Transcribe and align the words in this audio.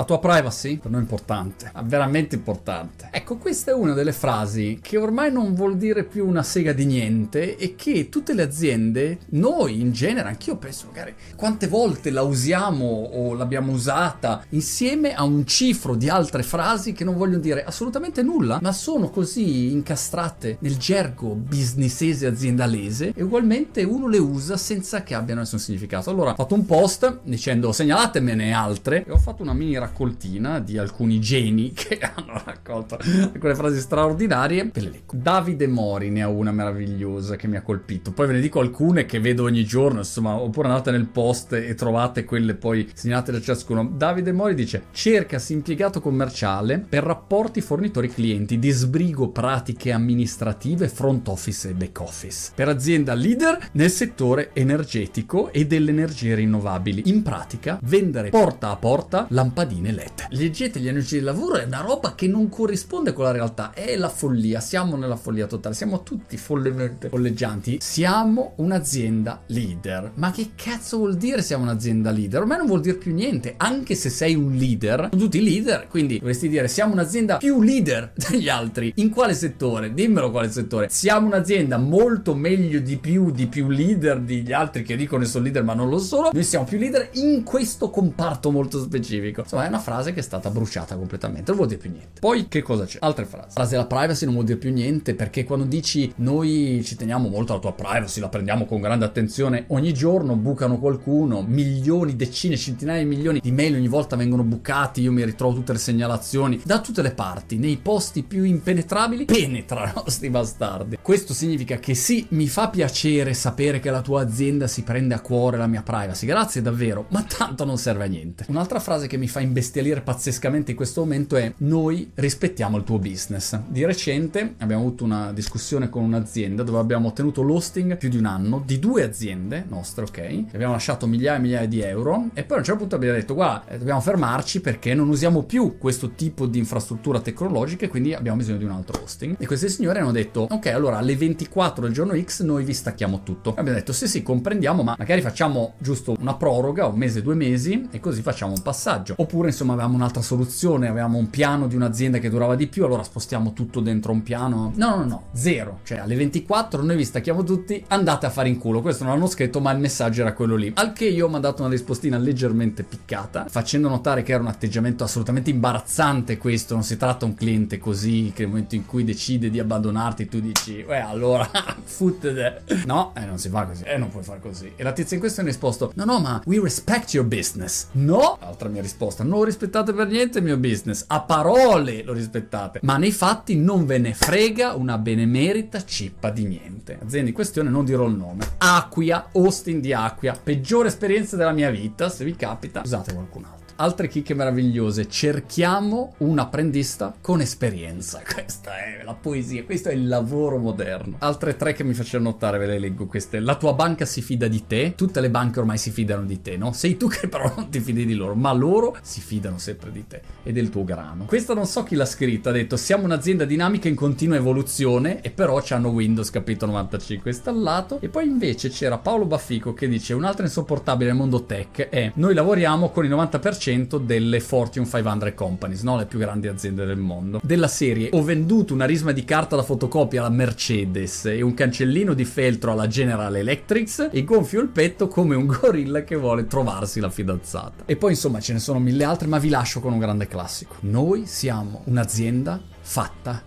La 0.00 0.06
tua 0.06 0.18
privacy 0.18 0.78
per 0.78 0.90
noi 0.90 1.00
è 1.00 1.02
importante, 1.02 1.72
è 1.74 1.82
veramente 1.82 2.34
importante. 2.34 3.10
Ecco, 3.12 3.36
questa 3.36 3.72
è 3.72 3.74
una 3.74 3.92
delle 3.92 4.12
frasi 4.12 4.78
che 4.80 4.96
ormai 4.96 5.30
non 5.30 5.52
vuol 5.52 5.76
dire 5.76 6.04
più 6.04 6.26
una 6.26 6.42
sega 6.42 6.72
di 6.72 6.86
niente 6.86 7.58
e 7.58 7.74
che 7.76 8.08
tutte 8.08 8.32
le 8.32 8.40
aziende, 8.40 9.18
noi 9.32 9.78
in 9.78 9.92
genere, 9.92 10.28
anch'io 10.28 10.56
penso 10.56 10.86
magari 10.86 11.14
quante 11.36 11.68
volte 11.68 12.08
la 12.08 12.22
usiamo 12.22 12.86
o 12.86 13.34
l'abbiamo 13.34 13.72
usata 13.72 14.42
insieme 14.50 15.12
a 15.12 15.22
un 15.22 15.44
cifro 15.44 15.94
di 15.94 16.08
altre 16.08 16.44
frasi 16.44 16.94
che 16.94 17.04
non 17.04 17.18
vogliono 17.18 17.42
dire 17.42 17.62
assolutamente 17.62 18.22
nulla, 18.22 18.58
ma 18.62 18.72
sono 18.72 19.10
così 19.10 19.70
incastrate 19.70 20.56
nel 20.60 20.78
gergo 20.78 21.34
businessese 21.34 22.26
aziendalese 22.26 23.12
e 23.14 23.22
ugualmente 23.22 23.82
uno 23.82 24.08
le 24.08 24.16
usa 24.16 24.56
senza 24.56 25.02
che 25.02 25.14
abbiano 25.14 25.40
nessun 25.40 25.58
significato. 25.58 26.08
Allora 26.08 26.30
ho 26.30 26.36
fatto 26.36 26.54
un 26.54 26.64
post 26.64 27.18
dicendo 27.24 27.70
segnalatemene 27.70 28.54
altre 28.54 29.04
e 29.04 29.10
ho 29.10 29.18
fatto 29.18 29.42
una 29.42 29.52
mini 29.52 29.76
raccoltina 29.90 30.60
di 30.60 30.78
alcuni 30.78 31.20
geni 31.20 31.72
che 31.74 31.98
hanno 31.98 32.40
raccolto 32.44 32.96
alcune 32.96 33.54
frasi 33.54 33.80
straordinarie. 33.80 34.70
Ve 34.72 34.80
le 34.80 34.90
leggo. 34.90 35.12
Davide 35.16 35.66
Mori 35.66 36.10
ne 36.10 36.22
ha 36.22 36.28
una 36.28 36.52
meravigliosa 36.52 37.36
che 37.36 37.48
mi 37.48 37.56
ha 37.56 37.62
colpito. 37.62 38.12
Poi 38.12 38.28
ve 38.28 38.34
ne 38.34 38.40
dico 38.40 38.60
alcune 38.60 39.04
che 39.04 39.20
vedo 39.20 39.44
ogni 39.44 39.64
giorno, 39.64 39.98
insomma, 39.98 40.34
oppure 40.34 40.68
andate 40.68 40.90
nel 40.90 41.06
post 41.06 41.52
e 41.52 41.74
trovate 41.74 42.24
quelle 42.24 42.54
poi 42.54 42.88
segnalate 42.94 43.32
da 43.32 43.40
ciascuno. 43.40 43.90
Davide 43.92 44.32
Mori 44.32 44.54
dice: 44.54 44.84
cercasi 44.92 45.52
impiegato 45.52 46.00
commerciale 46.00 46.78
per 46.78 47.02
rapporti 47.02 47.60
fornitori-clienti, 47.60 48.58
disbrigo 48.58 49.28
pratiche 49.28 49.92
amministrative, 49.92 50.88
front 50.88 51.26
office 51.28 51.70
e 51.70 51.74
back 51.74 52.00
office. 52.00 52.52
Per 52.54 52.68
azienda 52.68 53.14
leader 53.14 53.70
nel 53.72 53.90
settore 53.90 54.50
energetico 54.52 55.50
e 55.52 55.66
delle 55.66 55.90
energie 55.90 56.34
rinnovabili. 56.34 57.02
In 57.06 57.22
pratica, 57.22 57.78
vendere 57.82 58.30
porta 58.30 58.70
a 58.70 58.76
porta 58.76 59.26
lampadine 59.30 59.79
LED. 59.88 60.26
Leggete 60.30 60.78
gli 60.80 60.88
annunci 60.88 61.18
di 61.18 61.24
lavoro, 61.24 61.54
è 61.54 61.64
una 61.64 61.80
roba 61.80 62.14
che 62.14 62.28
non 62.28 62.48
corrisponde 62.48 63.12
con 63.12 63.24
la 63.24 63.30
realtà, 63.30 63.72
è 63.72 63.96
la 63.96 64.08
follia, 64.08 64.60
siamo 64.60 64.96
nella 64.96 65.16
follia 65.16 65.46
totale, 65.46 65.74
siamo 65.74 66.02
tutti 66.02 66.36
follemente 66.36 67.08
folleggianti. 67.08 67.78
Siamo 67.80 68.52
un'azienda 68.56 69.42
leader. 69.46 70.12
Ma 70.14 70.30
che 70.30 70.50
cazzo 70.54 70.98
vuol 70.98 71.16
dire 71.16 71.42
siamo 71.42 71.62
un'azienda 71.64 72.10
leader? 72.10 72.40
Ormai 72.42 72.58
non 72.58 72.66
vuol 72.66 72.80
dire 72.80 72.96
più 72.96 73.14
niente, 73.14 73.54
anche 73.56 73.94
se 73.94 74.10
sei 74.10 74.34
un 74.34 74.54
leader, 74.54 75.08
sono 75.10 75.22
tutti 75.22 75.42
leader, 75.42 75.86
quindi 75.88 76.18
dovresti 76.18 76.48
dire 76.48 76.68
siamo 76.68 76.92
un'azienda 76.92 77.38
più 77.38 77.62
leader 77.62 78.12
degli 78.28 78.48
altri. 78.48 78.92
In 78.96 79.10
quale 79.10 79.34
settore? 79.34 79.94
Dimmelo 79.94 80.30
quale 80.30 80.50
settore. 80.50 80.88
Siamo 80.90 81.26
un'azienda 81.26 81.78
molto 81.78 82.34
meglio 82.34 82.80
di 82.80 82.96
più, 82.96 83.30
di 83.30 83.46
più 83.46 83.68
leader 83.68 84.20
degli 84.20 84.52
altri 84.52 84.82
che 84.82 84.96
dicono 84.96 85.22
che 85.22 85.28
sono 85.28 85.44
leader 85.44 85.62
ma 85.62 85.74
non 85.74 85.88
lo 85.88 85.98
sono. 85.98 86.30
Noi 86.32 86.44
siamo 86.44 86.64
più 86.64 86.78
leader 86.78 87.10
in 87.14 87.42
questo 87.42 87.90
comparto 87.90 88.50
molto 88.50 88.80
specifico. 88.80 89.42
Insomma, 89.42 89.59
è 89.64 89.68
una 89.68 89.78
frase 89.78 90.12
che 90.12 90.20
è 90.20 90.22
stata 90.22 90.50
bruciata 90.50 90.96
completamente, 90.96 91.44
non 91.48 91.56
vuol 91.56 91.68
dire 91.68 91.80
più 91.80 91.90
niente. 91.90 92.20
Poi 92.20 92.48
che 92.48 92.62
cosa 92.62 92.84
c'è? 92.84 92.98
Altre 93.00 93.24
frasi. 93.24 93.46
La 93.48 93.52
frase 93.52 93.70
della 93.70 93.86
privacy 93.86 94.24
non 94.24 94.34
vuol 94.34 94.46
dire 94.46 94.58
più 94.58 94.72
niente 94.72 95.14
perché 95.14 95.44
quando 95.44 95.64
dici 95.64 96.12
noi 96.16 96.82
ci 96.84 96.96
teniamo 96.96 97.28
molto 97.28 97.52
alla 97.52 97.60
tua 97.60 97.72
privacy, 97.72 98.20
la 98.20 98.28
prendiamo 98.28 98.64
con 98.64 98.80
grande 98.80 99.04
attenzione, 99.04 99.64
ogni 99.68 99.92
giorno 99.92 100.36
bucano 100.36 100.78
qualcuno, 100.78 101.42
milioni, 101.46 102.16
decine, 102.16 102.56
centinaia 102.56 103.00
di 103.00 103.08
milioni 103.08 103.40
di 103.40 103.52
mail 103.52 103.74
ogni 103.74 103.88
volta 103.88 104.16
vengono 104.16 104.42
bucati, 104.42 105.00
io 105.00 105.12
mi 105.12 105.24
ritrovo 105.24 105.54
tutte 105.54 105.72
le 105.72 105.78
segnalazioni 105.78 106.60
da 106.64 106.80
tutte 106.80 107.02
le 107.02 107.12
parti, 107.12 107.56
nei 107.56 107.76
posti 107.76 108.22
più 108.22 108.44
impenetrabili, 108.44 109.24
penetrano 109.24 110.04
sti 110.06 110.30
bastardi. 110.30 110.98
Questo 111.00 111.34
significa 111.34 111.76
che 111.78 111.94
sì, 111.94 112.26
mi 112.30 112.48
fa 112.48 112.68
piacere 112.68 113.34
sapere 113.34 113.80
che 113.80 113.90
la 113.90 114.02
tua 114.02 114.22
azienda 114.22 114.66
si 114.66 114.82
prende 114.82 115.14
a 115.14 115.20
cuore 115.20 115.56
la 115.56 115.66
mia 115.66 115.82
privacy, 115.82 116.26
grazie 116.26 116.62
davvero, 116.62 117.06
ma 117.08 117.22
tanto 117.22 117.64
non 117.64 117.78
serve 117.78 118.04
a 118.04 118.08
niente. 118.08 118.44
Un'altra 118.48 118.80
frase 118.80 119.06
che 119.06 119.16
mi 119.16 119.28
fa 119.28 119.40
imbestialire 119.50 120.00
pazzescamente 120.00 120.70
in 120.70 120.76
questo 120.76 121.00
momento 121.00 121.36
è 121.36 121.52
noi 121.58 122.10
rispettiamo 122.14 122.76
il 122.76 122.84
tuo 122.84 122.98
business. 122.98 123.58
Di 123.66 123.84
recente 123.84 124.54
abbiamo 124.58 124.82
avuto 124.82 125.04
una 125.04 125.32
discussione 125.32 125.88
con 125.88 126.04
un'azienda 126.04 126.62
dove 126.62 126.78
abbiamo 126.78 127.08
ottenuto 127.08 127.42
l'hosting 127.42 127.96
più 127.96 128.08
di 128.08 128.16
un 128.16 128.26
anno 128.26 128.62
di 128.64 128.78
due 128.78 129.02
aziende 129.02 129.64
nostre, 129.68 130.04
ok? 130.04 130.44
Abbiamo 130.54 130.72
lasciato 130.72 131.06
migliaia 131.06 131.38
e 131.38 131.40
migliaia 131.40 131.66
di 131.66 131.80
euro 131.80 132.28
e 132.32 132.44
poi 132.44 132.56
a 132.56 132.60
un 132.60 132.64
certo 132.64 132.80
punto 132.80 132.94
abbiamo 132.94 133.16
detto 133.16 133.34
guarda, 133.34 133.74
eh, 133.74 133.78
dobbiamo 133.78 134.00
fermarci 134.00 134.60
perché 134.60 134.94
non 134.94 135.08
usiamo 135.08 135.42
più 135.42 135.76
questo 135.78 136.10
tipo 136.10 136.46
di 136.46 136.58
infrastruttura 136.58 137.20
tecnologica 137.20 137.84
e 137.84 137.88
quindi 137.88 138.14
abbiamo 138.14 138.38
bisogno 138.38 138.58
di 138.58 138.64
un 138.64 138.70
altro 138.70 139.02
hosting. 139.02 139.36
E 139.38 139.46
queste 139.46 139.68
signore 139.68 139.98
hanno 139.98 140.12
detto 140.12 140.46
ok, 140.48 140.66
allora 140.66 140.98
alle 140.98 141.16
24 141.16 141.82
del 141.82 141.92
giorno 141.92 142.18
X 142.20 142.42
noi 142.42 142.64
vi 142.64 142.72
stacchiamo 142.72 143.22
tutto. 143.24 143.50
Abbiamo 143.50 143.78
detto 143.78 143.92
sì 143.92 144.06
sì, 144.06 144.22
comprendiamo, 144.22 144.82
ma 144.82 144.94
magari 144.96 145.20
facciamo 145.20 145.74
giusto 145.78 146.14
una 146.20 146.34
proroga, 146.34 146.86
un 146.86 146.96
mese, 146.96 147.20
due 147.20 147.34
mesi 147.34 147.88
e 147.90 147.98
così 147.98 148.22
facciamo 148.22 148.52
un 148.52 148.62
passaggio. 148.62 149.14
Oppure 149.16 149.39
insomma 149.48 149.72
avevamo 149.72 149.94
un'altra 149.94 150.22
soluzione, 150.22 150.88
avevamo 150.88 151.18
un 151.18 151.30
piano 151.30 151.66
di 151.66 151.74
un'azienda 151.74 152.18
che 152.18 152.30
durava 152.30 152.54
di 152.54 152.66
più, 152.66 152.84
allora 152.84 153.02
spostiamo 153.02 153.52
tutto 153.52 153.80
dentro 153.80 154.12
un 154.12 154.22
piano. 154.22 154.72
No, 154.74 154.96
no, 154.96 155.04
no, 155.04 155.22
zero. 155.32 155.80
Cioè 155.84 155.98
alle 155.98 156.14
24 156.14 156.82
noi 156.82 156.96
vi 156.96 157.04
stacchiamo 157.04 157.42
tutti, 157.42 157.84
andate 157.88 158.26
a 158.26 158.30
fare 158.30 158.48
in 158.48 158.58
culo. 158.58 158.80
Questo 158.80 159.04
non 159.04 159.14
l'hanno 159.14 159.26
scritto, 159.26 159.60
ma 159.60 159.70
il 159.72 159.78
messaggio 159.78 160.22
era 160.22 160.32
quello 160.32 160.56
lì. 160.56 160.72
Al 160.74 160.92
che 160.92 161.06
io 161.06 161.26
ho 161.26 161.28
mandato 161.28 161.62
una 161.62 161.70
rispostina 161.70 162.18
leggermente 162.18 162.82
piccata, 162.82 163.46
facendo 163.48 163.88
notare 163.88 164.22
che 164.22 164.32
era 164.32 164.42
un 164.42 164.48
atteggiamento 164.48 165.04
assolutamente 165.04 165.50
imbarazzante 165.50 166.38
questo, 166.38 166.74
non 166.74 166.82
si 166.82 166.96
tratta 166.96 167.24
un 167.24 167.34
cliente 167.34 167.78
così 167.78 168.32
che 168.34 168.42
nel 168.42 168.50
momento 168.50 168.74
in 168.74 168.86
cui 168.86 169.04
decide 169.04 169.50
di 169.50 169.58
abbandonarti 169.58 170.28
tu 170.28 170.40
dici, 170.40 170.84
eh 170.86 170.96
allora, 170.96 171.48
footede. 171.82 172.64
No, 172.86 173.12
eh 173.16 173.24
non 173.24 173.38
si 173.38 173.48
fa 173.48 173.64
così, 173.64 173.84
eh 173.84 173.96
non 173.96 174.08
puoi 174.10 174.22
fare 174.22 174.40
così. 174.40 174.72
E 174.76 174.82
la 174.82 174.92
tizia 174.92 175.14
in 175.14 175.20
questione 175.20 175.48
ha 175.48 175.52
risposto, 175.52 175.92
no 175.94 176.04
no 176.04 176.20
ma 176.20 176.42
we 176.46 176.60
respect 176.60 177.12
your 177.14 177.26
business. 177.26 177.88
No, 177.92 178.38
altra 178.40 178.68
mia 178.68 178.82
risposta, 178.82 179.24
non 179.30 179.44
rispettate 179.44 179.92
per 179.92 180.08
niente 180.08 180.38
il 180.38 180.44
mio 180.44 180.56
business, 180.56 181.04
a 181.06 181.20
parole 181.20 182.02
lo 182.02 182.12
rispettate, 182.12 182.80
ma 182.82 182.96
nei 182.96 183.12
fatti 183.12 183.56
non 183.56 183.86
ve 183.86 183.98
ne 183.98 184.12
frega 184.12 184.74
una 184.74 184.98
benemerita 184.98 185.84
cippa 185.84 186.30
di 186.30 186.44
niente. 186.44 186.98
Azienda 187.00 187.28
in 187.28 187.34
questione, 187.34 187.70
non 187.70 187.84
dirò 187.84 188.06
il 188.06 188.16
nome. 188.16 188.44
Acquia, 188.58 189.28
Austin 189.32 189.80
di 189.80 189.92
Acquia, 189.92 190.36
peggiore 190.42 190.88
esperienza 190.88 191.36
della 191.36 191.52
mia 191.52 191.70
vita, 191.70 192.08
se 192.08 192.24
vi 192.24 192.34
capita, 192.34 192.82
usate 192.84 193.14
qualcun 193.14 193.44
altro 193.44 193.59
altre 193.80 194.08
chicche 194.08 194.34
meravigliose. 194.34 195.08
Cerchiamo 195.08 196.14
un 196.18 196.38
apprendista 196.38 197.14
con 197.20 197.40
esperienza. 197.40 198.20
Questa 198.30 198.76
è 198.76 199.02
la 199.02 199.14
poesia, 199.14 199.64
questo 199.64 199.88
è 199.88 199.92
il 199.92 200.06
lavoro 200.06 200.58
moderno. 200.58 201.16
Altre 201.18 201.56
tre 201.56 201.72
che 201.72 201.82
mi 201.82 201.94
facevano 201.94 202.30
notare, 202.30 202.58
ve 202.58 202.66
le 202.66 202.78
leggo 202.78 203.06
queste. 203.06 203.40
La 203.40 203.56
tua 203.56 203.72
banca 203.72 204.04
si 204.04 204.20
fida 204.20 204.46
di 204.48 204.66
te. 204.66 204.92
Tutte 204.94 205.20
le 205.20 205.30
banche 205.30 205.60
ormai 205.60 205.78
si 205.78 205.90
fidano 205.90 206.24
di 206.24 206.42
te, 206.42 206.56
no? 206.56 206.72
Sei 206.72 206.96
tu 206.96 207.08
che 207.08 207.26
però 207.28 207.52
non 207.56 207.70
ti 207.70 207.80
fidi 207.80 208.04
di 208.04 208.14
loro, 208.14 208.34
ma 208.34 208.52
loro 208.52 208.96
si 209.00 209.20
fidano 209.20 209.58
sempre 209.58 209.90
di 209.90 210.06
te 210.06 210.20
e 210.42 210.52
del 210.52 210.68
tuo 210.68 210.84
grano. 210.84 211.24
Questa 211.24 211.54
non 211.54 211.66
so 211.66 211.82
chi 211.82 211.94
l'ha 211.94 212.04
scritta, 212.04 212.50
ha 212.50 212.52
detto 212.52 212.76
siamo 212.76 213.04
un'azienda 213.04 213.44
dinamica 213.44 213.88
in 213.88 213.94
continua 213.94 214.36
evoluzione 214.36 215.22
e 215.22 215.30
però 215.30 215.62
hanno 215.70 215.88
Windows 215.88 216.30
capito 216.30 216.66
95 216.66 217.30
installato. 217.30 217.98
E 218.00 218.08
poi 218.08 218.26
invece 218.26 218.68
c'era 218.68 218.98
Paolo 218.98 219.24
Baffico 219.24 219.72
che 219.72 219.88
dice 219.88 220.12
un'altra 220.12 220.44
insopportabile 220.44 221.10
nel 221.10 221.18
mondo 221.18 221.44
tech 221.44 221.88
è 221.88 222.12
noi 222.16 222.34
lavoriamo 222.34 222.90
con 222.90 223.04
il 223.04 223.10
90% 223.10 223.69
10% 223.70 223.98
delle 223.98 224.40
Fortune 224.40 224.86
500 224.86 225.34
companies, 225.34 225.82
no? 225.82 225.96
le 225.96 226.06
più 226.06 226.18
grandi 226.18 226.48
aziende 226.48 226.84
del 226.84 226.96
mondo. 226.96 227.40
Della 227.42 227.68
serie 227.68 228.10
ho 228.12 228.22
venduto 228.22 228.74
una 228.74 228.84
risma 228.84 229.12
di 229.12 229.24
carta 229.24 229.56
da 229.56 229.62
fotocopia 229.62 230.20
alla 230.20 230.30
Mercedes 230.30 231.26
e 231.26 231.42
un 231.42 231.54
cancellino 231.54 232.14
di 232.14 232.24
feltro 232.24 232.72
alla 232.72 232.86
General 232.86 233.34
Electric 233.34 234.08
e 234.10 234.24
gonfio 234.24 234.60
il 234.60 234.68
petto 234.68 235.08
come 235.08 235.34
un 235.34 235.46
gorilla 235.46 236.02
che 236.04 236.16
vuole 236.16 236.46
trovarsi 236.46 237.00
la 237.00 237.10
fidanzata. 237.10 237.84
E 237.86 237.96
poi 237.96 238.12
insomma 238.12 238.40
ce 238.40 238.52
ne 238.52 238.58
sono 238.58 238.78
mille 238.78 239.04
altre, 239.04 239.26
ma 239.26 239.38
vi 239.38 239.48
lascio 239.48 239.80
con 239.80 239.92
un 239.92 239.98
grande 239.98 240.26
classico. 240.26 240.76
Noi 240.80 241.26
siamo 241.26 241.82
un'azienda 241.84 242.60
fatta 242.80 243.42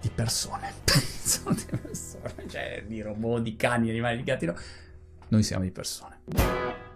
di 0.00 0.10
persone. 0.14 0.72
Sono 1.28 1.54
di 1.54 1.64
persone, 1.68 2.44
cioè 2.48 2.84
di 2.86 3.02
robot, 3.02 3.42
di 3.42 3.56
cani, 3.56 3.90
animali, 3.90 4.16
di 4.16 4.22
gatti, 4.22 4.46
no. 4.46 4.54
Noi 5.28 5.42
siamo 5.42 5.64
di 5.64 5.70
persone. 5.70 6.87